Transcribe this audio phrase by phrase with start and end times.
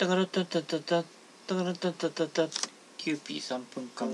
[0.00, 1.04] タカラタタタタ
[1.46, 2.48] タカラタタタタ
[2.96, 4.08] キューピー3分間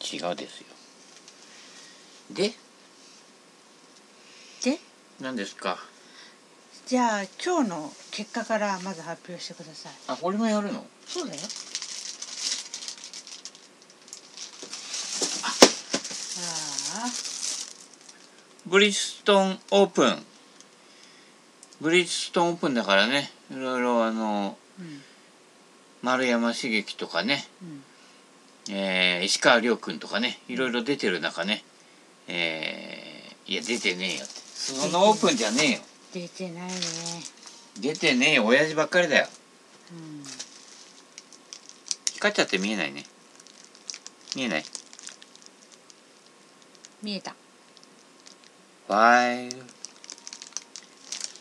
[0.00, 0.66] 違うですよ
[2.30, 2.52] で
[4.64, 4.78] で
[5.20, 5.76] 何ですか
[6.86, 11.40] じゃあ今日の結果からまず発表してくださいあ俺もやるのそうだよ
[15.44, 17.10] ああ
[18.64, 20.31] ブリストンオープン
[21.82, 23.32] ブリヂストンオープンだからね。
[23.50, 25.02] いろいろあのうん。
[26.00, 27.64] 丸山茂樹とかね、う
[28.70, 28.72] ん。
[28.72, 30.38] えー石川遼君とかね。
[30.46, 31.64] いろいろ出てる中ね。
[32.28, 34.34] えーいや出てねえよって。
[34.54, 35.80] そのオープンじゃねえよ。
[36.12, 36.72] 出てないね。
[37.80, 38.46] 出てねえよ。
[38.46, 39.26] 親父ばっかりだよ。
[39.90, 40.22] うん。
[42.14, 43.04] 光っちゃって見えないね。
[44.36, 44.64] 見えない？
[47.02, 47.34] 見えた。
[48.88, 49.81] 5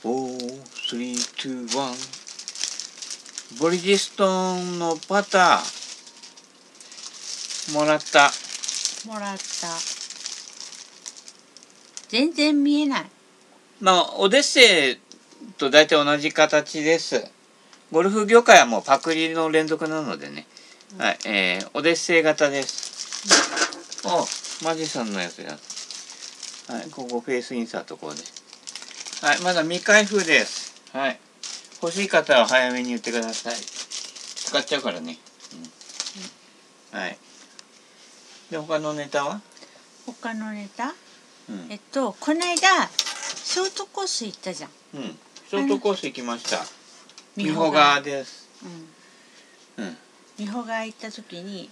[0.03, 0.63] 4 3
[1.13, 5.61] 2 1ブリヂストンのパター。
[7.73, 8.31] もらった。
[9.07, 9.43] もらった。
[12.09, 13.05] 全然見えない。
[13.79, 14.97] まあオデッセイ
[15.57, 17.23] と大体同じ形です。
[17.91, 20.47] ゴルフ業界はもうパクリの連続なのでね、
[20.95, 21.01] うん。
[21.01, 24.25] はいえー、オデッセイ型です、お
[24.65, 25.59] マジさんのやつや。
[26.69, 28.23] はいここフェイスインサートこうで
[29.21, 30.81] はいまだ未開封です。
[30.93, 31.19] はい。
[31.79, 33.55] 欲しい方は早めに言ってください。
[33.55, 35.19] 使っちゃうからね、
[36.93, 36.99] うん。
[36.99, 37.17] はい。
[38.49, 39.41] で他のネタは？
[40.07, 40.95] 他のネタ？
[41.47, 41.67] うん。
[41.69, 44.69] えっとこの間ショートコース行ったじゃん。
[44.95, 45.03] うん。
[45.47, 46.57] ショートコース行きました。
[47.37, 48.49] 美美穂川です。
[49.77, 49.85] うん。
[49.85, 49.97] うん。
[50.39, 51.69] 美穂川行った時に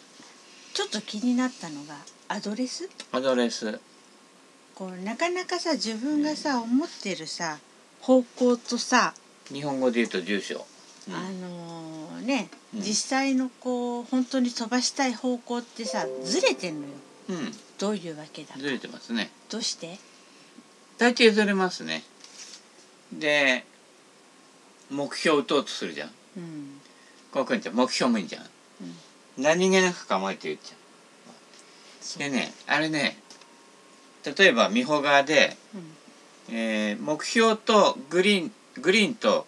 [0.75, 1.95] ちょっと気になったのが
[2.27, 2.87] アドレス？
[3.11, 3.79] アドレス
[4.79, 7.59] こうなかなかさ自分がさ思ってるさ
[7.99, 9.13] 方向とさ、
[9.51, 10.65] 日本語で言うと住所、
[11.09, 11.13] うん。
[11.13, 11.19] あ
[12.17, 12.81] のね、うん。
[12.81, 16.93] 実際のこう本当に飛ばしたい方向ってさずれてんのよ。
[17.31, 17.51] うん。
[17.77, 19.29] どういうわけだずれてますね。
[19.49, 19.99] どうして？
[20.97, 22.03] 大抵ずれますね。
[23.11, 23.65] で
[24.89, 26.09] 目標打とうとするじゃん。
[26.37, 26.81] うん。
[27.33, 28.45] こうくんちゃん目標もいいじゃん、う
[29.41, 29.43] ん。
[29.43, 30.75] 何気なく構えて言っちゃ
[31.99, 32.29] そうう。
[32.29, 33.17] でねあれね
[34.25, 36.55] 例えば美穂川で、うん。
[36.55, 39.45] えー目標とグリーングリーンと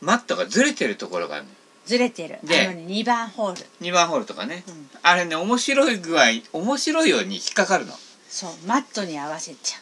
[0.00, 1.46] マットがずれてるところがある
[1.84, 2.38] ずれてる。
[2.44, 4.64] であのね2番ホール、2番ホールとかね。
[4.68, 7.92] うん、あれね面白い具合面白いように引っかかるの。
[8.28, 9.78] そうマットに合わせちゃ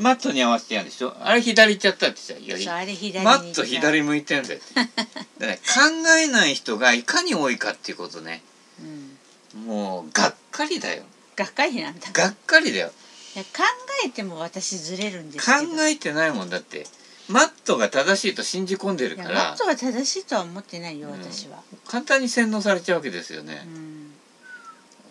[0.00, 1.14] マットに合わせてやるんでしょ。
[1.20, 4.74] あれ左行っちゃったってさいやうそうあれ左にマット左向いてんだよって。
[5.38, 8.42] だね考えない人がいかに多いかっていうことね。
[8.80, 11.02] うん、もうがっかりだよ。
[11.36, 12.10] がっかりなんだ。
[12.12, 12.92] がっかりだよ
[13.34, 13.62] いや考
[14.06, 15.82] えても私ずれるんです考けど。
[15.84, 16.86] えてないもんだって。
[17.26, 19.54] マットが正しいと信じ込んでるから。
[19.54, 21.14] ットは正しいとは思ってないようん。
[21.14, 23.66] 私は、簡単に洗脳されちゃうわけですよね。
[23.66, 24.12] う、ん、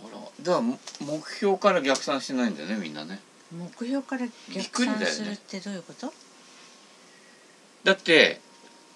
[0.03, 3.19] ほらだからも目標から逆算しないんだよねみんなね。
[3.51, 6.13] 目標から逆算するってどういうこと、
[7.83, 8.39] だって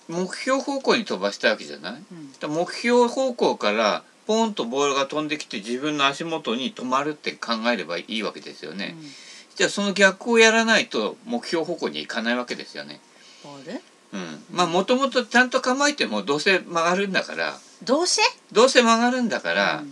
[0.08, 2.04] 目標方向に飛ばしたわけじゃない？
[2.44, 2.52] うん。
[2.52, 9.08] 目標方向からポンとボールが飛んできて自分の足元に止まるって考えればいいわけですよね、うん。
[9.56, 13.00] じゃあその逆をやらないと目標方向に行かないわけですよね。
[13.44, 13.82] ボール？
[14.14, 17.58] うん、まあもともとちゃんと構えてもどうせ曲がるんだから。
[17.84, 18.22] どうせ？
[18.52, 19.84] どうせ曲がるんだから、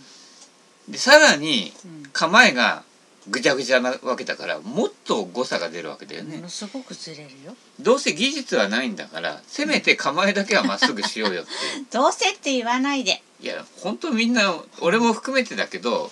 [0.90, 2.06] でさらにうんうん。
[2.14, 2.84] 構えが
[3.28, 6.38] ぐちゃぐちゃなわけだからもっと誤差が出るわけだよね。
[6.38, 6.50] もの。
[6.50, 7.56] すごくずれるよ。
[7.80, 11.86] どうせ技術はないんだからせめて構えだけはまっすぐしようよっていう。
[11.92, 16.12] どうせって言わないでいや本当みんな俺も含めてだけど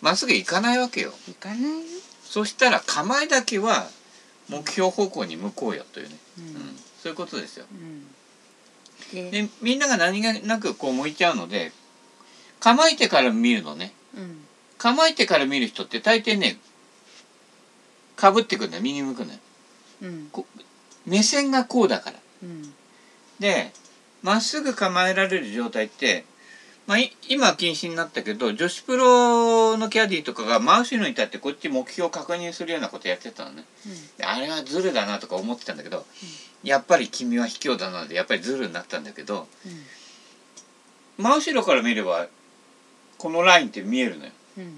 [0.00, 1.12] まっすぐ行かないわけよ。
[1.28, 1.68] 行かないよ、
[2.24, 3.88] そしたら構えだけは
[4.48, 6.46] 目標方向に向こうよというね、ううん。
[6.48, 7.66] ん、そういうことですよ。
[7.70, 8.06] うん。
[9.12, 11.72] ででみんなが何気なくこう向いちゃうので
[12.60, 13.92] 構えてから見るのね。
[14.16, 14.44] うん。
[14.76, 16.58] 構えてから見る人って大抵ね
[18.16, 18.82] かぶってくんだよ。
[18.82, 19.38] 右に向くのよ。
[20.02, 20.28] うん。
[20.30, 20.46] こ
[21.06, 22.18] 目線がこうだから。
[22.42, 22.74] うん。
[23.38, 23.72] で
[24.22, 26.24] まっすぐ構えられる状態って、
[26.86, 33.64] まあ、い今は禁止になったけど女子プロのキャディーとかが真後ろに立ってこっち目標を確認するようなことやってたのね。
[34.18, 36.04] であれはズルだなとか思ってたんだけど、
[36.62, 41.24] やっぱり君は卑怯だなでやっぱりズルになったんだけどうん。
[41.24, 42.26] 真後ろから見れば
[43.16, 44.32] このラインって見えるのよ。
[44.58, 44.64] うん。
[44.64, 44.74] うん、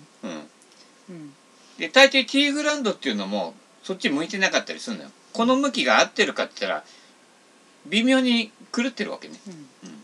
[1.10, 1.32] うん。
[1.78, 5.10] で大抵ティーグラウンドっていうのもそっち向いてなかったりするのよ。
[5.32, 6.84] この向きが合ってるかって言ったら
[7.86, 9.40] 微妙に狂ってるわけね。
[9.82, 9.96] うん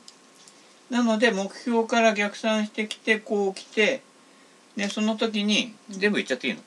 [0.92, 4.02] なので目標から逆算してきてこう来て
[4.76, 5.98] でその時にうん。
[5.98, 6.60] 全部言っちゃっていいの、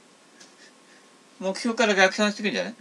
[1.40, 2.74] 目標から逆算してくるんじゃない？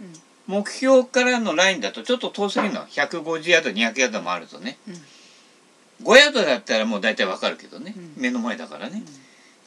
[0.47, 4.77] 目標からのラインだとちょっと遠すぎるの150ヤード200ヤードもあるとね。
[4.87, 6.07] うん。
[6.07, 8.13] 5ヤードだったらもう大体わかるけどね、うん。
[8.17, 9.03] 目の前だからね、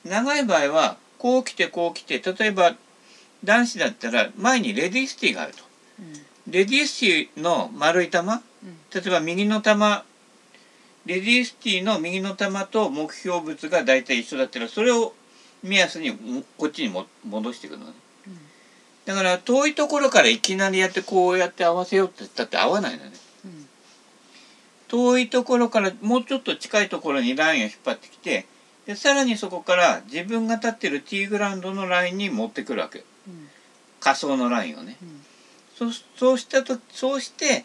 [0.04, 2.74] 長い場合はこう来てこう来て例えば
[3.44, 5.62] 男子だったら前にレディースティーがあると。
[6.00, 6.12] うん。
[6.52, 8.26] レディースティーの丸い球うん。
[8.26, 8.40] 例
[9.06, 9.70] えば右の球
[11.08, 15.14] レディースティーの右の球と目標物が大体一緒だったらそれを
[15.62, 17.92] 目安にもこっちにも戻していくのね。
[18.26, 18.38] うん。
[19.06, 23.12] だから遠いところからいきなりやってこうやって合わせようって言ったって合わないのね。
[23.46, 23.68] うん。
[24.88, 28.44] 遠いところからもうちょっと近いところにラインを引っ張ってきて
[28.84, 32.98] でさらにそこから自分が立ってるティーグラウンドのラインに持ってくるわけ。
[33.26, 33.48] うん。
[33.98, 34.98] 仮想のラインをね。
[35.02, 35.24] うん。
[35.74, 37.64] そうそうしたとそうして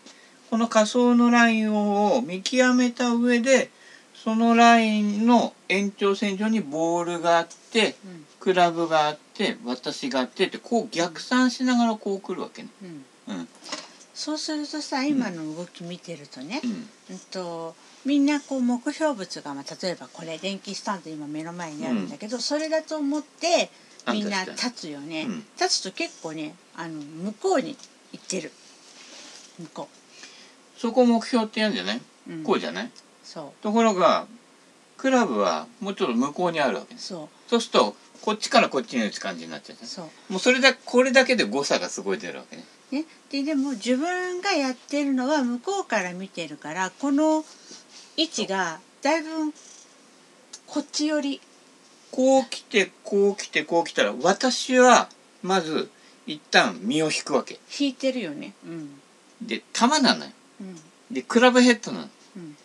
[0.54, 3.72] この仮想のラインを見極めた上で
[4.14, 8.26] そのラインの延長線上にボールがあってうん。
[8.40, 12.70] クラブがあって私があってってこう逆算しながらこう来るわけね。
[12.84, 13.36] うん。
[13.36, 13.48] うん。
[14.14, 16.70] そうするとさ今の動き見てるとね、うん。
[16.70, 16.74] う
[17.16, 17.74] んと
[18.06, 23.72] みんなこう目標物が、まあ、例えばこれ電気スタンド今目の前にあるんだけど、それだと思って
[24.12, 25.38] みんな立つよね、うん。
[25.60, 27.76] 立つと結構ねあの向こうに
[28.12, 28.52] 行ってる。
[29.60, 29.90] 向こ
[30.84, 32.92] そこを目標ってやるんじゃない、う、うん、こうじゃない？
[33.24, 34.28] そところが
[34.98, 37.14] クラブはもうちょっと向こうにあるわけです。
[37.14, 37.18] う。
[37.18, 40.06] そそうするとこっちからこっちに打つ感じになっちゃううそう。
[40.28, 42.66] もうそれだこれだけで誤差がすごい出るわけね。
[42.92, 47.46] ね、ででも自分がやってるのは向こうから見てるからこの
[48.18, 49.54] 位置がだいぶ
[50.68, 51.42] こっち寄り。
[52.12, 55.08] こう来てこう来てこう来たら私は
[55.42, 55.90] まず
[56.28, 57.60] 一旦身を引くわけ。
[57.80, 58.54] 引いてるよね。
[58.66, 59.00] うん。
[59.42, 60.26] で玉なのよ。
[60.26, 60.43] うん
[61.12, 62.10] でクラブヘッドなの。
[62.36, 62.56] うん、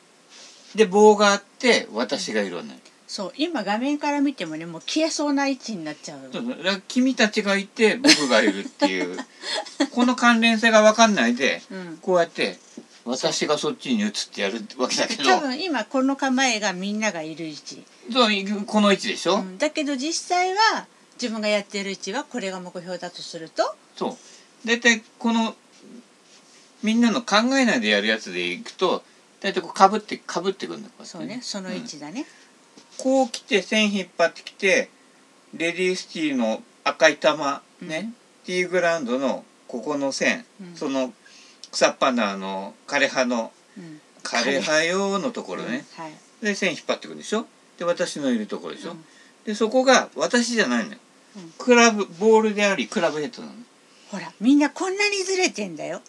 [0.74, 2.78] で棒があって私がいるのよ
[3.08, 6.20] そう今画面から見てもねもう消えそうな位置になっちゃう。
[6.30, 6.42] そう。
[6.42, 9.16] そうだから君たちがいて僕がいるっていう
[9.92, 12.58] この関連性が分かんないでうん、こうやって
[13.06, 15.24] 私がそっちに移ってやるわけだけど。
[15.24, 24.16] 多分今この構えがみんながいる位置、そうこの位置でしょ、うん、だけど実際は自分がやってる位置はこれが目標だとすると、そう。
[24.66, 25.56] 大体この
[26.82, 29.02] みんなの考えないでやるやつでいくと
[29.40, 31.10] 大体こうかぶってかぶってくるんだこうやって。
[31.10, 32.26] そうねその位置だね。
[32.98, 34.90] こう来て線引っ張ってきて
[35.54, 38.12] レディースティーの赤い玉ね、
[38.44, 40.74] ティーグラウンドのここの線、うん。
[40.74, 41.12] その
[41.70, 44.00] 草っぱなの枯葉のうん。
[44.24, 46.12] 枯葉用のところね、うんはい。
[46.42, 47.46] で線引っ張ってくるでしょ？
[47.78, 49.04] で私のいるところでしょ、うん。
[49.44, 50.98] でそこが私じゃないのよ、
[51.36, 51.52] うん。
[51.56, 53.54] クラブボールでありクラブヘッドなの。
[54.10, 56.00] ほらみんなこんなにずれてんだよ。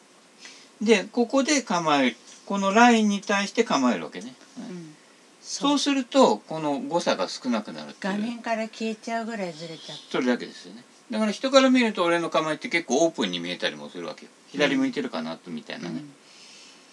[0.82, 2.16] でここで構える。
[2.46, 4.64] このラインに対して構えるわけね、うん。
[4.64, 4.68] う。
[4.80, 4.96] ん、
[5.42, 10.04] そうするとこの誤差が少なくなる画面から消えちゃうぐらいずれちゃって。
[10.12, 10.84] それだけですよね。
[11.12, 14.32] だから人から見ると俺の構えって結構オープンに見えたりもするわけよ。
[14.48, 16.14] 左向いてるかなとみたいなね、うん。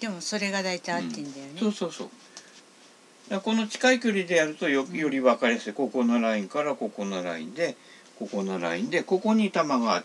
[0.00, 1.52] でもそれが大体合ってんだよね。
[1.58, 2.08] そうそうそう。
[2.08, 5.72] だからこの近い距離でやるとよより分かりやすい。
[5.72, 7.76] ここのラインからここのラインで
[8.18, 10.02] ここのラインでここに球が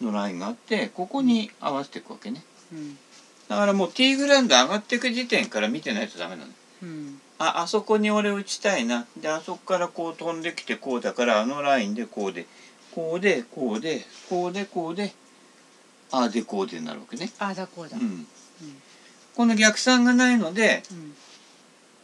[0.00, 2.98] のラインがあってここに合わせていくわけねうん
[3.52, 6.48] だからもうティーグラウンド上がっていく時点から見てないとダメなの。
[6.84, 7.20] うん。
[7.38, 9.06] ああそこに俺打ちたいな。
[9.20, 12.46] であそこからこう飛んできてこうだからあのラインでこうで。
[12.94, 15.12] こうでこうでこうでこうで。
[16.12, 17.96] ああでこうでなるわけね、ああだこうだ。
[17.96, 18.04] うん。
[18.04, 18.26] うん、
[19.34, 20.82] この逆算がないので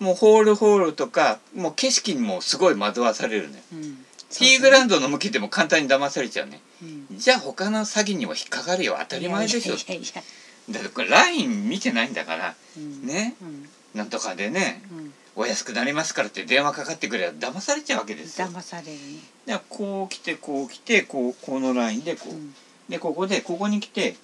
[0.00, 0.06] うん。
[0.06, 4.04] もうホールホールとかもう景色にもすごい惑わされるねうん。
[4.30, 6.60] ティーグラウンンドの向きでも簡単に騙されちゃうね。
[6.82, 7.16] ド。
[7.16, 8.96] じゃあ他の詐欺にも引っかかるよ。
[9.00, 9.74] 当たり前でしょ。
[9.74, 10.22] いやいやいや。
[10.70, 13.06] だってこれライン見てないんだからうん。
[13.06, 13.34] ね。
[13.40, 13.68] うん。
[13.94, 15.14] なんとかでねうん。
[15.36, 18.48] お安くなりますからって電話かかってくれば騙されちゃうわけですよ。
[18.48, 18.98] 騙される
[19.46, 19.60] ね。
[19.68, 22.54] こう来てこう来てこうこのラインでこう、うん。
[22.88, 24.16] でここでここに来て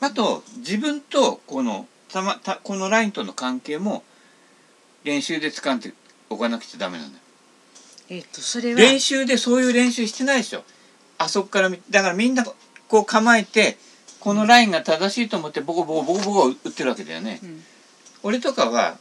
[0.00, 4.02] あと自分とこのたまたこのラインとの関係も
[5.04, 5.92] 練習で掴んで
[6.30, 7.22] おかなくちゃダメなんだよ。
[8.08, 10.64] えっとそれは練習でそういう練習してないでしょ。
[11.18, 12.44] あそこから見だからみんな
[12.88, 13.76] こう構えて
[14.22, 17.40] このラインが正しいと思ってボコボコボコボコ打ってるわけだよね。
[17.42, 17.64] うん。
[18.22, 18.96] 俺とかは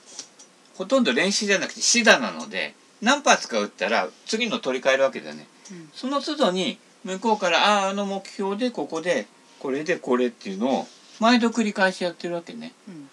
[0.75, 2.73] ほとんど練習じゃなくてシダなので
[3.03, 5.45] 何発か打ったら次の取り替えるわけだよね。
[5.69, 5.89] うん。
[5.93, 9.27] その都度に向こうからあああの目標でここで
[9.59, 10.87] これでこれっていうのを
[11.19, 12.73] 毎度繰り返しやってるわけね。
[12.87, 13.07] うん。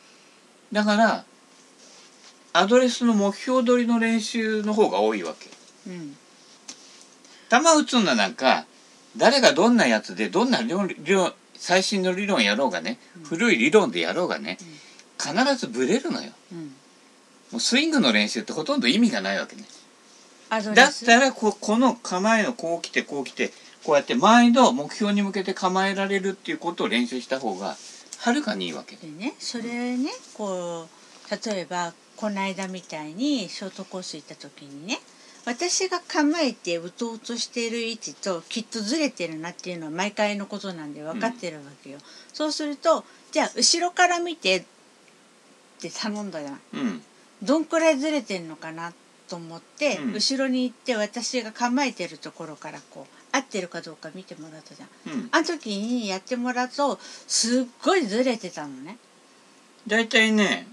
[0.73, 1.27] だから
[2.55, 5.50] アドレスの目標取りの練習の方が多いわけ。
[5.91, 6.17] うん。
[7.50, 8.65] 球打つのなんか
[9.19, 13.23] 誰がどんなやつでどんな理論理論最新の理論やろうがねうん。
[13.25, 14.59] 古い理論でやろうがね
[15.19, 16.33] 必ずブレるのよ。
[16.53, 16.59] うん。
[17.50, 19.65] もうスイングの練習ってほとんど意味がないわけね。
[20.75, 23.53] だったらここの構えのこう来てこう来て
[23.85, 27.77] こうやって毎度目標に向けて構えられるっていうことを練習した方が
[28.19, 28.97] はるかにいいわけ。
[28.97, 30.88] でねそれねこ
[31.31, 34.99] う例えばこの間みたいにショートコース行った時にね
[35.49, 42.02] 私が構えて打とうとしている位置ときっとずれてるなっていうのは毎回のことなんで分かってるわけよ、うん、
[42.35, 43.02] そうすると
[43.33, 44.62] じゃあ後ろから見てっ
[45.81, 47.02] て頼んだじゃん、うん、
[47.43, 48.93] どんくらいずれてんのかな
[49.26, 58.99] と思って、うん、後ろに行って私が構えてるところからこう合ってるかどうか見てもらったじゃん、うん、あの時にやってもらうとすっごいずれてたのね。
[59.87, 60.69] だいたいね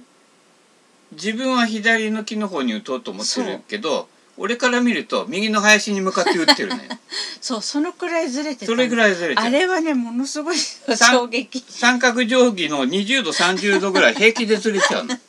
[1.14, 6.90] 自分は左の木の方に打とうと思ってるけど俺から見ると右の林に向かって打ってるね。
[7.40, 11.64] そうそのくらいずれてそれぐらいずれてあれはねものすごい衝撃。
[11.70, 15.18] 三角定規の20度30度ぐらい平気でずれちゃうの。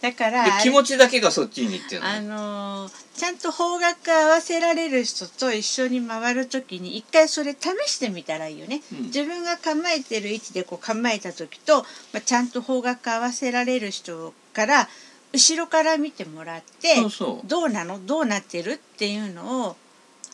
[0.00, 14.88] だから気持ちだけがそっちに行ってるあのー、ちゃんと方角合わせられる人と一緒に回る時に一回それ試してみたらいいよね、うん、自分が構えてる位置でこう構えた時と、まあ、ちゃんと方角合わせられる人から
[15.36, 16.96] 後ろから見てもらって
[17.44, 18.04] どうなの？
[18.06, 18.72] どうなってる？
[18.72, 19.76] っていうのを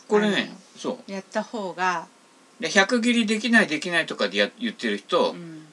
[0.07, 1.11] これねそう。
[1.11, 2.07] やった方が
[2.61, 5.65] 100切りできないできないとかでや言ってる人、うん、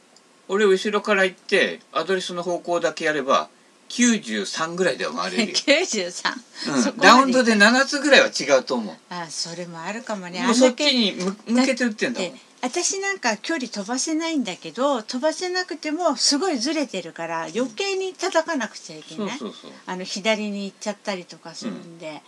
[0.48, 3.48] 俺後ろから行ってアドレスの方向だけやれば
[3.90, 5.54] 93ぐらいでは回れるよ。
[5.54, 8.96] 93、うん、ラウンドで7つぐらいは違うと思う。
[9.10, 10.42] あそれもあるかもね。
[10.42, 11.12] もうそっちに
[11.46, 19.38] 向けて打ってんだもん私なんか距離飛ばせないんだけど飛ばせなくてもすごいずれてるから余計に叩かなくちゃいけない。
[19.86, 22.08] あの左に行っちゃったりとかするんで。
[22.08, 22.20] うん、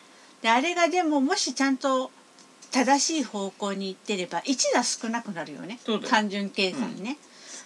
[0.42, 2.10] であれがでももしちゃんと
[2.70, 5.78] 正しい方向に行ってれば1打少なくなるよね。
[6.08, 7.18] 単純計算ね、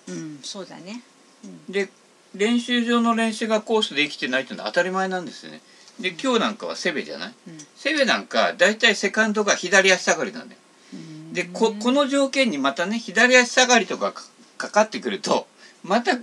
[0.08, 1.02] うん、うん、そうだね、
[1.44, 1.88] うん、で
[2.35, 5.61] 練習場の練習がコースで生きてないっていうのは当たり前なんですよね。
[6.00, 7.35] で今日なんかはセベじゃない、
[7.75, 10.61] セベなんか大体セカンドが左足下がりなんだよ
[11.37, 14.14] でここの条件にまたね左足下がりとか
[14.57, 15.47] かかってくると
[15.85, 16.19] また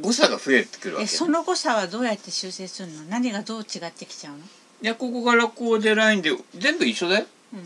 [0.00, 3.04] 誤差が増えてくるわけ、ね、その誤差はどうやって修正するの？
[3.04, 4.40] 何がどう違ってきちゃうの？
[4.40, 4.42] い
[4.82, 7.62] やここからこうでラインで全部一緒だよ、うん、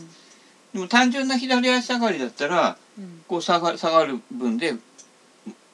[0.73, 4.75] でも単純な左足下がりだったら、うん、こう下が下がる分で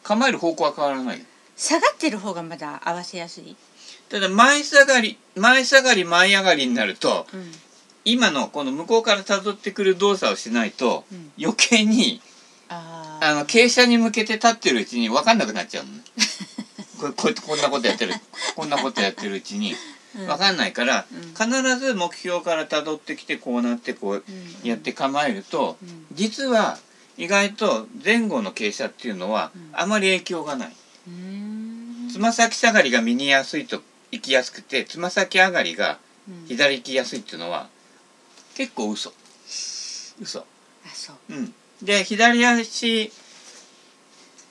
[0.03, 1.25] 構える方向は変わらない。
[1.57, 3.53] 下がってる方がまだ合わせやすい？
[4.07, 7.51] ただ前下がり前下がり前上がりになると、うん
[8.07, 12.21] 今のこの向こうから辿ってくる動作をしないと、うん、余計に
[12.69, 15.99] あの傾斜に向けて立ってるうちに分かんなくなっちゃうのね。
[16.97, 18.13] こここんなことやってる。
[18.55, 19.75] こんなことやってるうちに
[20.15, 24.23] 分かんないから、うん、必ず目標から辿ってきてこうなってこう
[24.63, 26.79] やって構えると、うん、実は
[27.17, 30.75] 意外と前後の傾斜っていうのはあまり影響がない。
[32.09, 33.81] つま先下がりが右やすいと
[34.13, 35.99] 行きやすくてつま先上がりが
[36.47, 37.67] 左行きやすいっていうのは
[38.57, 39.13] 結構嘘。
[40.19, 40.39] 嘘。
[40.39, 40.45] あ
[40.91, 41.33] そう。
[41.35, 41.53] うん。
[41.83, 43.11] で左足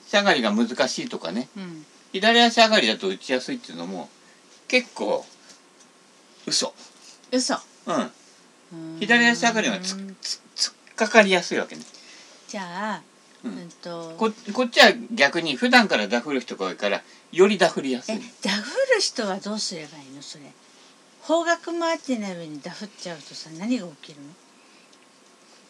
[0.09, 4.07] 下がりが難しいとかね、うん、左足上がりだと打ちやすいっていうのも
[4.69, 5.25] 結構
[6.45, 6.73] 嘘。
[7.33, 7.55] 嘘。
[7.85, 7.93] う
[8.75, 8.97] ん。
[9.01, 11.81] 左足上がりはつつつっかかりやすいわけね。
[12.47, 13.01] じゃあ
[13.43, 14.15] うん、と。
[14.17, 18.15] ここっちは逆に普段からダフる人が多いからよりダフりやすい。
[18.41, 20.21] ダフる人はどうすればいいの？
[20.21, 20.45] それ
[21.27, 24.19] 方角も合ってない上にダフっちゃうとさ何が起きる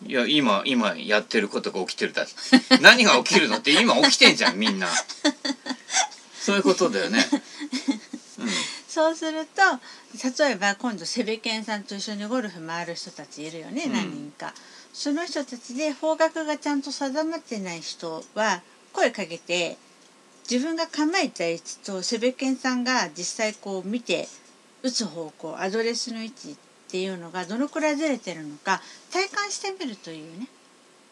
[0.03, 0.07] の？
[0.07, 2.27] いや今今やってることが起きてるだ
[2.79, 4.87] 何が起きるのって今起きてんじゃんみんな。
[6.39, 7.27] そういうことだよね、
[8.39, 8.49] うん、
[8.87, 9.61] そうすると
[10.45, 14.53] 例えば今度セベケンさんと一緒にゴルフ回る人たちいるよね、うん、何人か。
[14.93, 18.61] その人たちで方角がちゃんと定まってない人は
[18.93, 19.77] 声かけて
[20.49, 24.29] 自分が構えた位置とセベケンさんが実際こう見て
[24.87, 26.55] 打つ方向アドレスの位置っ
[26.89, 30.47] ていうのがどのくらいずれてるのか体感してみるというね。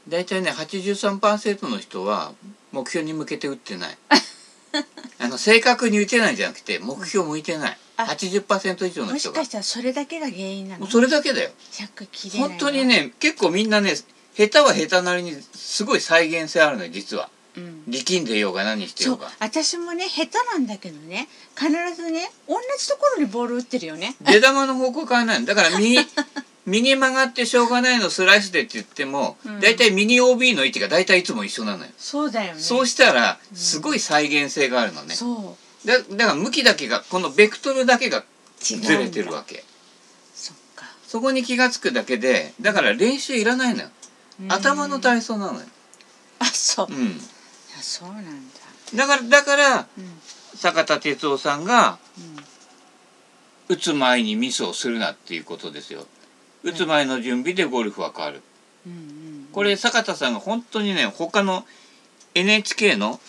[0.08, 2.34] 大体ね83%の人は
[2.72, 3.98] 目標に向けて打ってない。
[5.20, 9.40] あの正確に打てないんじゃなくて目標向いてない、うん、80%以上の人が。
[9.40, 10.88] もしかしたらそれだけが原因なの？
[10.88, 11.50] それだけだよ。
[11.72, 13.96] 100切れ本当にね結構みんなね
[14.38, 17.30] 下手は下手なりにすごい再現性あるのよ実は
[17.88, 19.30] 力んでようが何してようが。
[19.40, 24.16] 私もね下手なんだけどね必ずね同じところにボール打ってるよね。
[24.22, 25.98] 出玉の方向変わらないだから右
[26.66, 31.92] 右曲がってしょうがないのスライスでって言っても、うん、大体右 OB の位置が大体いつも一緒なのよ。
[31.98, 32.60] そうだよね。
[32.60, 35.88] そうしたらすごい再現性があるのね、うん、そう。
[35.88, 38.24] だだから向きだけがこのベクトルだけが
[38.60, 39.64] ずれてるわけ。
[40.34, 40.86] そっか。
[41.08, 43.90] そこに気が付くだけでだから練習いらないのよ。
[44.50, 45.66] 頭の体操なのよ。
[46.40, 46.88] あそう。
[46.90, 47.20] うん。
[47.20, 47.35] あ
[47.82, 48.28] そうなんだ。
[48.96, 50.20] だからだから、うん、
[50.56, 51.98] 坂田哲夫さんが、
[53.70, 56.06] うん、打つ前にミスをするなっていうことですよ。
[56.64, 58.42] 打つ前の準備でゴルフは変わる、
[58.88, 61.64] うんうん、これ坂田さんが本当にね他の
[62.34, 63.20] NHK の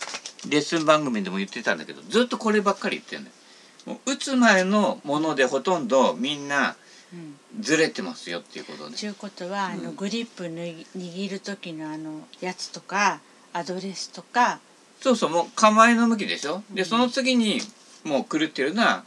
[0.49, 3.37] レッスン番組でも言ってたんだけどずっとこればっかり言ってるんだよ。
[3.87, 6.77] もう打つ前のものでほとんどみんな
[7.61, 8.97] ずれてますよっていうことで。
[8.97, 13.21] ということは、あのグリップ握る時のあのやつとか
[13.57, 14.61] アドレスとか。
[15.01, 17.61] そうそうもう構えの向きでしょ、でその次に
[18.05, 19.05] もう狂ってるのは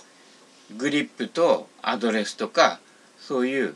[0.77, 2.79] グリップとアドレスとか
[3.19, 3.75] そういう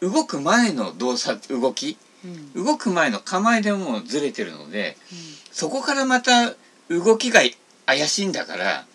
[0.00, 5.18] 動く前の動作動き、うん、動く前の構えでもうずれてるので、うん、
[5.52, 6.54] そこからまた
[6.88, 7.40] 動きが
[7.86, 8.86] 怪しいんだから、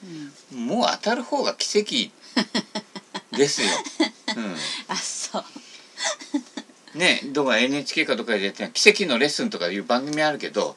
[0.53, 3.67] うん、もう当たる方が奇跡ですよ。
[4.35, 4.55] うん、
[4.87, 5.43] あそう。
[6.97, 10.75] ねどこか NHK かとかでやって奇跡のレッスンとかいう番組あるけど、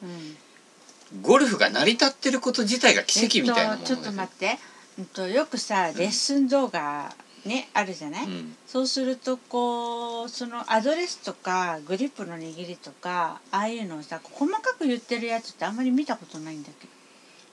[1.21, 4.57] ゴルフが成り立ってること自体が奇跡みたいなもの、えっと、ちょっと待って、
[4.99, 7.13] うん、とよくさレッスン動画
[7.43, 16.85] ね、あるじゃない、うん、そうするとこうそのアドレスとかグリップの握りとかああいうのをさ細かく言ってるやつってあんまり見たことないんだけ？
[16.85, 16.93] ど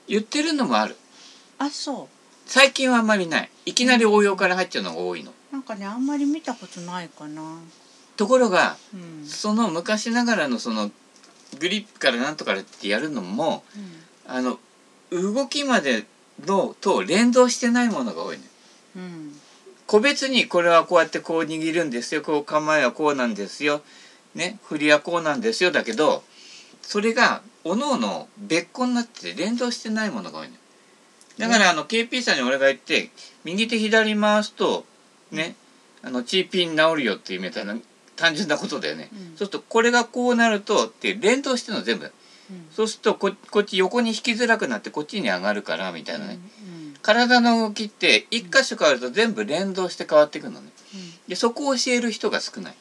[0.07, 0.95] 言ってるのもある。
[1.57, 2.07] あそう。
[2.45, 3.49] 最近はあんまりない。
[3.65, 7.41] いきなり応用から入っちゃうのが多いの、なんかねあんまり見たことないかな。
[8.15, 10.91] ところが、うん、その昔ながらのその
[11.59, 13.63] グリップからなんとかってやるのも、
[14.27, 14.59] うん、あの
[15.11, 16.05] 動きまで
[16.45, 18.43] のと連動してないものが多いね、
[18.95, 19.33] うん、
[19.87, 22.21] 個別にこれはこうやってこう握るんですよ。
[22.21, 23.81] こう構えはこうなんですよ。
[24.35, 26.23] ね振りはこうなんですよだけど
[26.81, 30.53] それがおのおの別個になって連動してないものが多いね
[31.37, 33.09] だからあの KP さんに俺が言って
[33.43, 34.85] 右手左回すと
[35.31, 35.55] ね
[36.01, 37.77] あのチーピン治るよっていうみたいな
[38.19, 46.37] 単純なことだよね、うん、そうするとこれがこうなるとって連動してるの全部、うん、そうするとここっち横に引きづらくなってこっちに上がるからみたいなね、
[47.01, 50.69] 体の動きって一箇所変わると全部連動して変わっていくのね、
[51.27, 52.75] でそこを教える人が少ない。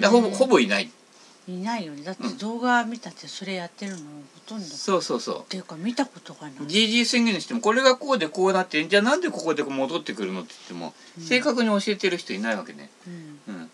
[0.00, 0.90] だほぼほぼいない。
[1.48, 2.02] いないよね。
[2.02, 4.02] だって動画見たってそれやってるのほ
[4.46, 5.40] とんど、そうそうそう。
[5.42, 6.52] っていうか見たことがない。
[6.56, 13.70] GG 宣言にしてもこれがこうでこうなってじゃあなんでここで戻ってくるのって言っても、正確に教えてる人いないわけね、うん、うん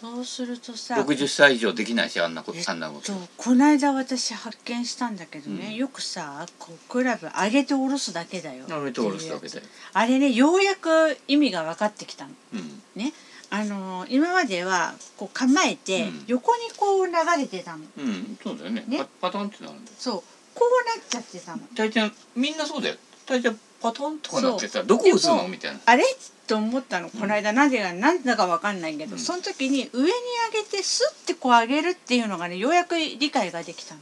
[0.00, 3.12] そうするとさ60歳以上できないしあんなこと、えっと、あんなこと。
[3.36, 8.64] この間私発見したんだけどね、うん、よくさこうクラブ上げて下ろすだけだよ。
[8.66, 9.62] 上げて下ろすだけだよ。
[9.92, 13.12] あれねようやく意味が分かってきたの、うん、ね。
[13.50, 18.84] あの今まではこう構えて横にこう流れてたの、うん、そうだよね。
[18.88, 19.04] ね。
[19.20, 19.96] パタンってなるんだよ。
[19.98, 20.22] そう。
[20.54, 21.62] こうなっちゃってたの。
[21.74, 22.96] 大体みんなそうだよ。
[23.26, 25.48] 大体パタンとかなってさどこ打つの？
[25.48, 25.80] みたいな。
[25.86, 26.04] あれ？
[26.46, 30.08] と思ったのこの間、なぜかなんだかわかんないけど、うん、その時に上に
[30.52, 34.00] 上げてスッてこう上げるっていうのがねようやく理解ができたの。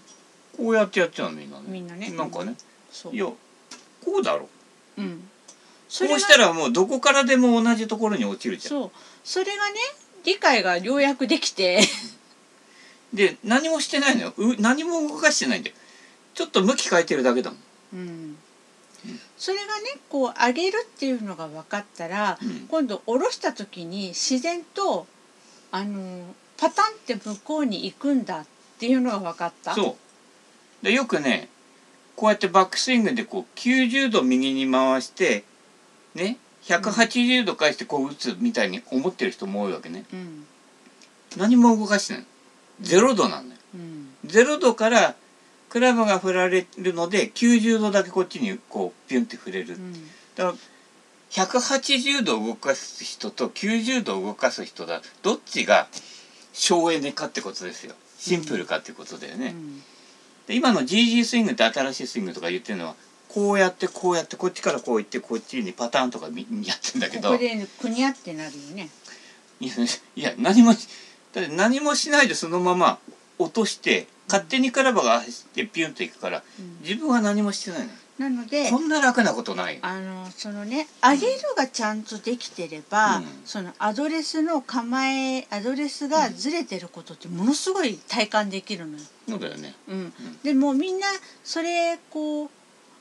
[0.56, 1.64] こうやってやっちゃうのみんなね。
[1.68, 2.10] みんなね。
[2.10, 2.54] なんかね、
[3.04, 3.10] う。
[3.10, 3.36] ん、いやこ
[4.18, 4.48] うだろ。
[4.96, 5.28] ううん。
[5.88, 8.82] そこうしたらもうどこからでも同じところに落ちるじゃん。
[8.82, 8.90] そう。
[9.22, 9.76] それがね
[10.24, 11.80] 理解がようやくできて。
[13.12, 14.34] で何もしてないのよ。
[14.58, 15.76] 何も動かしてないんだよ。
[16.34, 17.60] ちょっと向き変えてるだけだもん、
[17.92, 18.38] うん
[19.38, 25.06] それがねこう上げるっていうのが分かったら、うん、今度下ろした時に自然と
[25.70, 28.46] あのパタンって向こうに行くんだっ
[28.78, 29.74] ていうのが分かった？
[29.74, 29.96] そ
[30.82, 30.84] う。
[30.84, 31.48] でよくね
[32.16, 35.44] こうやってバックスイングでこう90度右に回して
[36.14, 40.46] ね180度返してこう打つみたいに思ってる人も多いわけね、うん、
[41.36, 42.24] 何も動かしてない。
[42.80, 45.14] ゼロ度なんだよ、うん、ゼロ度から
[45.68, 49.92] クラブが振られるので90度だけこっちにこうピュンって振れる、うん、
[50.34, 50.54] だから
[51.30, 55.02] 180度動かす人と90度動かす人だ。
[55.22, 55.88] どっちが
[56.54, 57.94] 省エネかってことですよ。
[58.18, 59.82] シンプルかってことだよね、うん、
[60.48, 62.96] で今の GG スイングって新しいスイングとか言ってるのは
[63.28, 67.28] こうやってこうやってこっちからこういってこっちにパターンとかやってんだけど。
[67.28, 68.90] ここでくにゃってなるよね。
[69.60, 72.98] いや何もだって何もしないでそのまま
[73.38, 76.42] 落として勝手にクラブが走ってピュンといくから、
[76.82, 77.88] 自分は何もしてないの。
[78.18, 79.78] なのでこんな楽なことない。
[79.80, 89.04] あのそのね上げるがちゃんとできてれば、うん、そのアドレスの構えアドレスがずれてることってものすごい体感できるのよ。
[89.28, 91.06] そうだよね、うん、でもみんな
[91.44, 92.50] それこう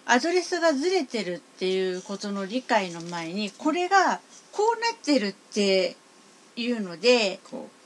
[0.06, 4.19] アドレスがずれてるっていうことの理解の前にこれが
[4.52, 5.95] こうなってるって
[6.56, 7.39] いうので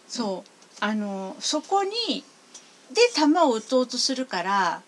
[0.09, 0.49] そう。
[0.83, 2.23] あのそこに
[2.93, 4.81] で球を打とうとするから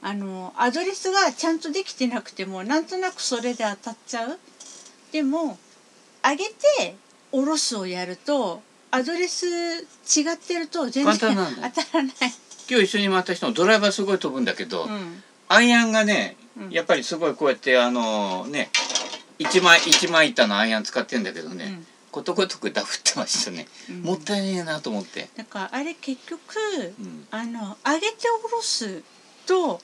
[0.00, 4.38] あのアドレスがちゃんとできてなくてもなんとなくそれで当たっちゃう。
[5.12, 5.58] でも
[6.22, 6.96] 上げて
[7.32, 9.82] 下ろすをやるとアドレス違
[10.32, 12.14] ってると全然当たらない。
[12.70, 16.36] 今日一緒に回った人のドライバーすごい飛ぶんだけど、うん、アイアンがね
[16.70, 18.70] やっぱりすごいこうやってあのね
[19.38, 21.86] 一枚一枚板のアイアン使ってんだけどね、うん、
[22.18, 25.28] ことごとくダフってましたね、うん、もったいねえなと思って。
[25.36, 26.40] だからあれ結局、
[27.00, 29.02] うん、あの上げて下ろす
[29.46, 29.80] と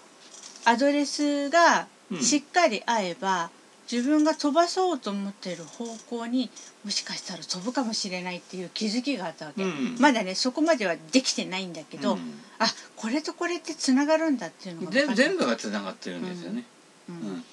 [0.65, 1.87] アドレスが
[2.21, 3.51] しっかり合えば、
[3.91, 6.51] 自分が飛ばそうと思っている方向に
[6.85, 12.19] もしかしたら飛ぶかもしれないっていう気づきがあったわけ、うん、まだねそこまではできてないんだけど、うん、
[12.59, 12.67] あ
[12.97, 16.65] これとこれってつながるんだっていうのが全部がつながってるんですよね。
[17.11, 17.45] うん、うん、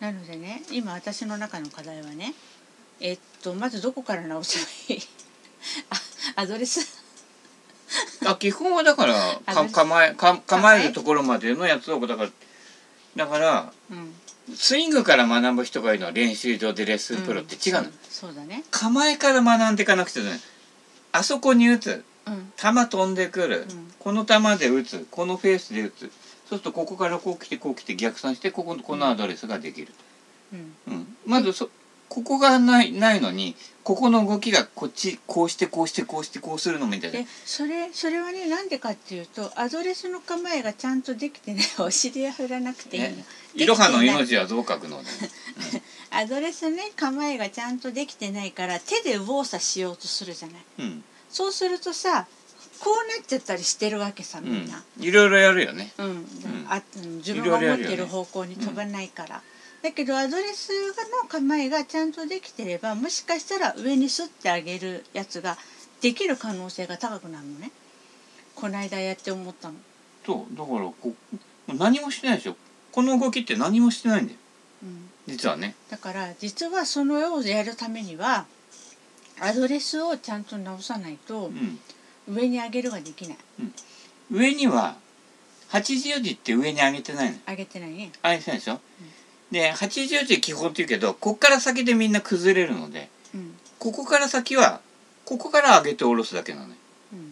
[0.00, 2.34] なのでね今私の中の課題はね
[3.00, 5.02] えっとまずどこから直せばいい？
[6.36, 7.02] あアドレス？
[8.26, 9.14] あ基本はだから
[9.46, 10.88] か構えか構え？
[10.88, 12.30] るところまでのやつをだから
[13.16, 14.14] だから、うん、
[14.54, 18.64] スイングから学ぶ人がいるのは練習場でレッスンプロって違うの、うん、そうだね。
[18.70, 20.38] 構えから学んでいかなくてね
[21.12, 25.06] あそこに打つ、うん、球飛んでくる、うん、この球で打つ。
[25.10, 26.00] このフェースで打つ。
[26.00, 29.92] そうするとここからこう来てこう来て逆算してこここのアドレスができる、
[30.52, 30.56] う
[30.90, 31.16] ん。
[31.26, 31.68] まずそ
[32.08, 33.54] ここがないないのに
[33.88, 37.20] ここの動きがこっちこうしてこうしてこうしてこうするのみたいな。
[37.46, 45.08] それそれはねなんでかっていうとアドレスの構えがちゃんとできてね お尻は振らなくていいの、ね、いろはの命はどう書くの、ね、
[46.10, 52.26] アドレスね構えがちゃんとできてないから手で右往左しようとするじゃない、うん、そうするとさ
[52.80, 56.82] こうなっちゃったりしてるわけさみんな、うん、いろいろやるよね、うん、うん、あ
[57.24, 59.42] 自分が思ってる方向に飛ばないから、
[59.82, 60.70] だけどアドレス
[61.22, 65.56] の構えがちゃんとできてればもしかしたら上にすってあげるやつが
[66.00, 67.70] できる可能性が高くなるのね。
[68.54, 69.74] この間やって思ったの。
[70.26, 71.14] そうだからこ
[71.68, 72.56] 何もしてないでしょ
[72.92, 74.38] この動きって何もしてないんだよ、
[74.82, 75.74] うん、実はね。
[75.90, 78.46] だから実はそのようやるためには
[79.40, 81.52] アドレスをちゃんと直さないと、
[82.28, 83.74] 上に上げるができない、うん、
[84.36, 84.96] 上には
[85.70, 87.38] 80時って上に上げてないの。
[87.46, 88.10] 上げてないね。
[88.24, 88.80] 上げてないでしょ、うん
[89.50, 94.80] で80時基本って言うけどこっから先でみんな崩れるので、うん、ここから先は
[95.24, 96.74] ここから上げて下ろすだけなのよ。
[97.12, 97.22] うん、っ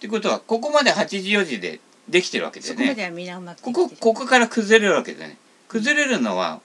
[0.00, 3.14] てことはここまで84時でできてるわけでね。
[3.62, 5.36] ここここから崩れるわけでね。
[5.68, 6.60] 崩れるのは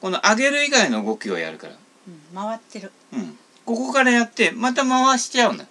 [0.00, 1.74] この上げる以外の動きをやるから、
[2.08, 5.64] うん、回ってる、うん、ここからやってまた回しちゃうの、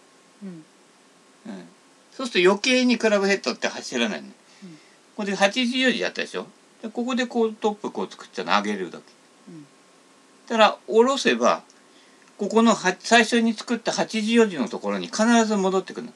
[0.43, 0.49] うん。
[1.47, 1.63] うん、
[2.11, 4.33] そうすると余計にクラブヘッドって走らないの、うん、
[5.15, 6.47] これで84時やったでしょ
[6.85, 9.03] でここでこうトップこう作っちゃうの上げるだけ、
[9.49, 9.65] うん、
[10.47, 11.63] たら下ろせば
[12.37, 16.13] ここの最初に作った8時4時のところに必ず戻ってくるの。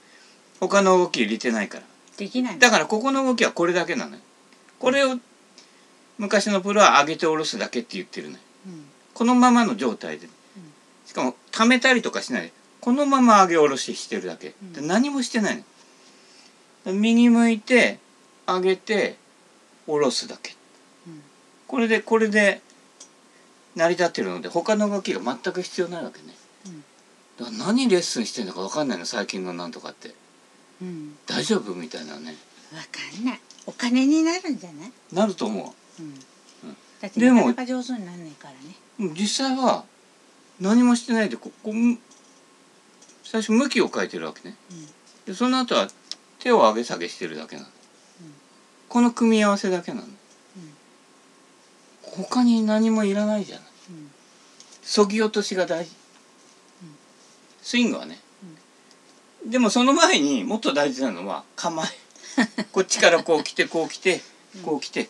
[0.60, 1.84] 他の動き入れてないから。
[2.18, 4.22] できないだからここの動きはこれだけなのよ。
[4.78, 5.18] これを
[6.18, 10.32] 昔のプロは上げて下ろすだけって言ってるのよ、うん、このままの状態で、うん、
[11.06, 12.52] しかも溜めたりとかしない
[12.82, 15.64] このまま上げ下ろししてるだけ、うん、何もしてない
[16.86, 16.94] の。
[16.94, 18.00] 右向いて
[18.46, 19.16] 上げて
[19.86, 20.59] 下ろすだけ
[21.70, 22.62] これでこれで
[23.76, 26.34] 成り立ってるので他の動きが全く必要ないわけね、
[27.38, 30.16] だから何レッスンしてんのか分かんないの最近のなんとかって、
[30.82, 32.36] うん、大丈夫みたいなね。
[32.72, 33.40] 分かんない。
[33.68, 34.92] お金になるんじゃない？
[35.14, 36.16] なると思う、うん、
[37.02, 38.54] だってなかなか上手になんないから
[39.08, 39.14] ね。
[39.14, 39.86] 実際は
[40.60, 41.72] 何もしてないでここ
[43.24, 44.88] 最初向きを変えてるわけね、うん、
[45.26, 45.88] でその後は
[46.40, 47.74] 手を上げ下げしてるだけなの、うん、
[48.90, 50.08] この組み合わせだけなの
[52.24, 54.12] 他に何もいらないじゃない、うん、
[54.82, 55.92] そぎ落としが大事、
[56.84, 56.90] うん、
[57.62, 58.20] スイングはね、
[59.46, 62.10] うん、でもその前にもっと大事なのは構え。
[62.72, 64.22] こっちからこう来てこう来て
[64.64, 65.10] こう来て。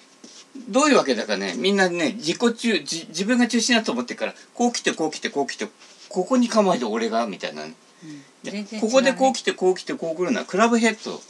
[0.67, 5.67] どういうわけだかねみんなね自己中自分が中心だと思ってからこう来てこう来てこう来て
[6.10, 7.74] ここに構えて俺がみたいな、ね、
[8.43, 11.22] ね、ここでこう来てこう来てこう来るのはクラブヘッド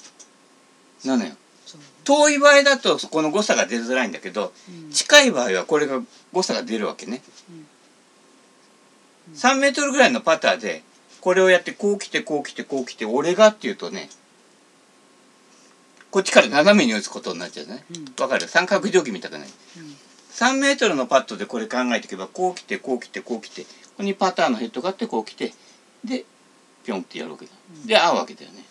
[1.05, 1.35] なのよ。
[2.09, 6.01] 遠い場合だとこの誤差が出づらいんだけど、うん、近い場合はこれが
[6.33, 7.21] 誤差が出るわけね、
[9.29, 10.81] うん、3メートルぐらいのパターで
[11.21, 14.09] これをやってこう来てこう来てこう来て俺がっていうとね
[16.09, 17.73] こっちから斜めに打つことになっちゃうね。
[18.17, 18.47] わ、うん、かる？
[18.47, 19.53] 三角定規みたくない、うん、
[20.31, 23.67] 3メートルのパッドでこれ考えていけばこう来てこう来てこう来てこ
[23.97, 25.53] こにパターンのヘッドがあってこう来て
[26.03, 26.25] で
[26.83, 27.51] ピョンってやるわけだ、
[27.85, 28.63] で合うわけだよね、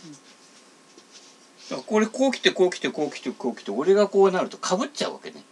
[1.77, 5.43] これこう来てこう来てこう来てこう来て俺がこうなるとかぶっちゃうわけね、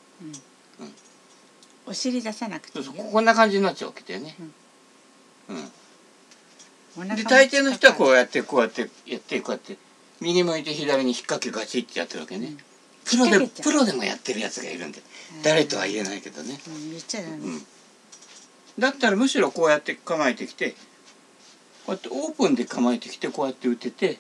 [0.81, 0.93] うん、
[1.87, 4.35] お尻出さなくてこんな感じになっちゃうわけだよね。
[6.97, 9.77] うん、で大抵の人はこうやってこうやってやってこうやって
[10.21, 12.57] 右向いて左に引っ掛けガチってやってるわけね、
[13.05, 15.01] プロでプロでもやってるやつがいるんで
[15.43, 16.59] 誰とは言えないけどね、
[18.79, 20.77] だったらむしろこうやって構えてきてこ
[21.89, 24.19] うやってオープンで構えてきてこうやって打てて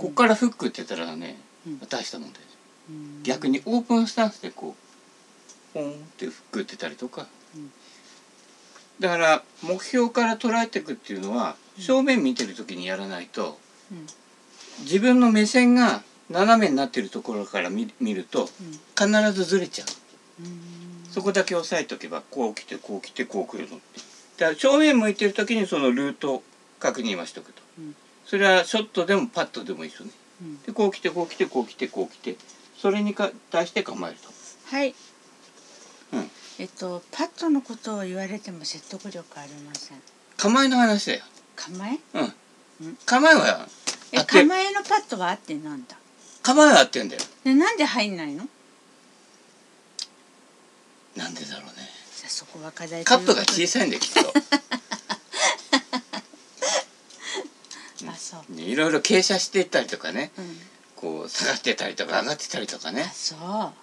[0.00, 1.36] こっからフックって言ったらね、
[1.90, 2.42] 大したもんです、
[3.22, 4.74] 逆にオープンスタンスでこ
[5.74, 7.26] うポンってフックってたりとか、
[8.98, 13.58] だから目標から捉えていくっていうのは正面見てる時にやらないと、
[13.92, 14.06] うん、
[14.84, 18.48] 自分の目線が斜めになってるところから見ると
[18.98, 24.00] 必ずずれちゃう、うん、そこだけ押さえておけばこう来てこう来てこう来るのって。
[24.38, 26.42] だから正面向いてる時にそのルート
[26.78, 27.94] 確認はしとくと、うん、
[28.30, 30.12] それはショットでもパットでもいいですよね、
[30.64, 32.36] でこう来てこう来てこう来てこう来て
[32.80, 34.28] それにか対して構えると。
[34.76, 34.94] はい、
[36.12, 36.30] うん。
[36.60, 39.98] えっとパットのことを言われても説得力ありません。
[40.36, 41.24] 構えの話だよ。
[41.56, 42.96] 構えうん。
[43.04, 43.68] 構えは
[44.12, 45.96] え構えのパットはあってなんだ？
[46.44, 47.22] 構えは合ってんだよ。
[47.42, 48.48] でなんで入んないの？
[51.16, 51.72] なんでだろうね。
[52.16, 54.20] じゃそこは課題カップが小さいんだよきっと
[58.08, 58.19] あそう
[58.56, 60.56] いろいろ傾斜していったりとかね、うん、
[60.96, 63.10] こう下がってたりとか上がってたりとかね。
[63.12, 63.34] そ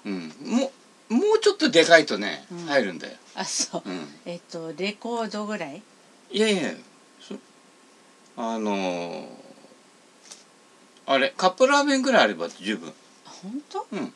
[0.05, 0.71] う、うん、も
[1.09, 3.13] もうちょっとでかいとね、うん、入るんだよ。
[3.35, 5.81] あそう、うん、えっとレコードぐらい？
[6.31, 6.71] いやいや
[8.35, 9.25] あのー、
[11.07, 12.93] あれカップラーメンぐらいあれば十分。
[13.25, 13.87] 本当？
[13.91, 14.13] うん。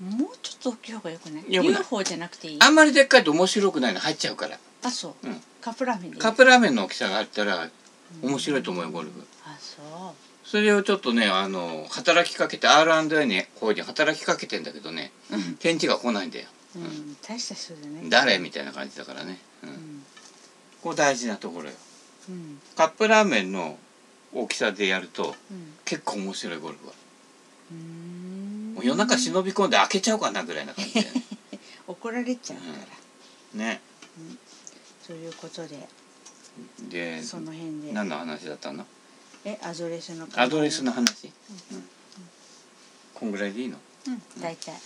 [0.00, 1.54] もうちょっと大きい方がよくない？
[1.54, 1.74] よくない。
[1.74, 2.58] UFO じゃなくていい？
[2.60, 4.58] あんまりでっかいと面白くないの入っちゃうから。
[4.84, 7.68] あそう、うん、カップラーメンでカップラーメンの大きさがあったら
[8.20, 9.24] 面白いと思うよゴルフ。
[9.41, 10.14] あそう。
[10.44, 16.46] それをちょっとねあの働きかけて R&A にこうに働きかけてんだけどね、うん、返事が来ないんだよ、
[16.76, 19.76] うん、うん、大した人だね誰みたいな感じだからね、うん、うん、
[20.82, 21.74] ここ大事なところよ、
[22.28, 23.78] うん、カップラーメンの
[24.34, 25.34] 大きさでやると、
[25.84, 26.94] 結構面白いゴルフは。
[28.74, 31.12] もう夜中忍び込んで開けちゃおうかなぐらいな感じで、ね、
[31.86, 32.64] 怒られちゃうか
[33.54, 33.82] ら、ね、
[35.06, 35.86] ということで。
[36.88, 37.92] でその辺で。
[37.92, 38.86] 何の話だったの？
[39.44, 41.32] えアドレスのアドレスの話、
[41.70, 41.84] うん、うん、
[43.14, 43.78] こんぐらいでいいの？
[44.06, 44.78] うん大体、うん、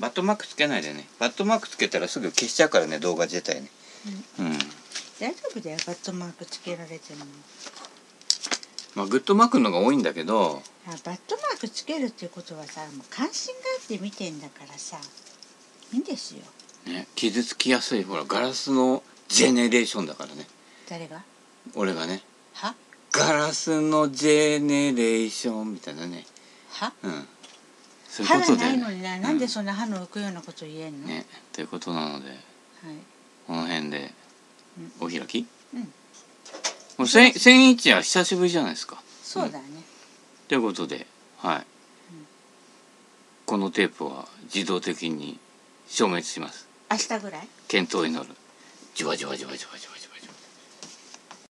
[0.00, 1.06] バットマークつけないでね。
[1.18, 3.68] バットマークつけたらすぐ消しちゃうからね動画自体ね
[4.38, 4.58] うん、うん、
[5.20, 7.24] 大丈夫だよバットマークつけられても。
[8.94, 10.62] まあグッドマークのが多いんだけど。
[10.86, 14.98] バットマークつけるっていうことはさもう関心があって見てんだからさ
[15.92, 16.42] いいんですよ。
[16.86, 20.46] ね傷つきやすいほらガラスのジェネレーションだからね。
[20.88, 21.22] 誰が？
[21.74, 22.20] 俺がね
[22.54, 22.74] は？
[23.12, 26.24] ガラスのジェネレーションみたいなね。
[26.70, 26.92] は？
[27.02, 27.26] うん。
[28.08, 31.08] そういうことで、ないのにな、なんでそんな歯の浮くようなこと言えんの？
[31.08, 32.38] ねということなので、はい、
[33.46, 34.12] この辺で
[35.00, 35.86] お開き、うん、も
[37.00, 39.02] う千千一は久しぶりじゃないですか。
[39.22, 39.64] そうだね、
[40.46, 41.64] ということではい、うん、
[43.46, 45.40] このテープは自動的に
[45.88, 46.68] 消滅します。
[46.92, 47.48] 明日ぐらい？
[47.66, 48.28] 検討に乗る。
[48.94, 49.93] じわじわじわじわじわ